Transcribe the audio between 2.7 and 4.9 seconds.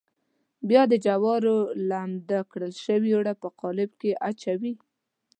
شوي اوړه په قالب کې اچوي.